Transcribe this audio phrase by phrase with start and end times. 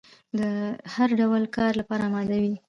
[0.37, 0.41] د
[0.93, 2.53] هر ډول کار لپاره اماده وي.